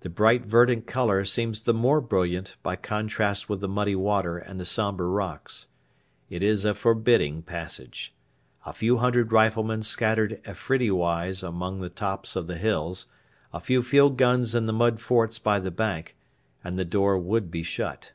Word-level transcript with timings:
The 0.00 0.10
bright 0.10 0.44
verdant 0.44 0.86
colour 0.86 1.24
seems 1.24 1.62
the 1.62 1.72
more 1.72 2.02
brilliant 2.02 2.56
by 2.62 2.76
contrast 2.76 3.48
with 3.48 3.60
the 3.60 3.68
muddy 3.68 3.96
water 3.96 4.36
and 4.36 4.60
the 4.60 4.66
sombre 4.66 5.06
rocks. 5.06 5.66
It 6.28 6.42
is 6.42 6.66
a 6.66 6.74
forbidding 6.74 7.40
passage. 7.40 8.12
A 8.66 8.74
few 8.74 8.98
hundred 8.98 9.32
riflemen 9.32 9.82
scattered 9.82 10.42
Afridiwise 10.44 11.42
among 11.42 11.80
the 11.80 11.88
tops 11.88 12.36
of 12.36 12.48
the 12.48 12.58
hills, 12.58 13.06
a 13.50 13.60
few 13.60 13.82
field 13.82 14.18
guns 14.18 14.54
in 14.54 14.66
the 14.66 14.74
mud 14.74 15.00
forts 15.00 15.38
by 15.38 15.58
the 15.58 15.70
bank, 15.70 16.18
and 16.62 16.78
the 16.78 16.84
door 16.84 17.16
would 17.16 17.50
be 17.50 17.62
shut. 17.62 18.12